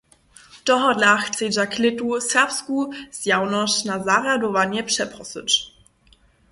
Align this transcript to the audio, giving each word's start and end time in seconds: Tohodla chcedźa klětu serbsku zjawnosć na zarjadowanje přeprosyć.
Tohodla 0.65 1.11
chcedźa 1.17 1.65
klětu 1.73 2.07
serbsku 2.31 2.77
zjawnosć 3.17 3.85
na 3.85 3.95
zarjadowanje 4.03 4.83
přeprosyć. 4.83 5.51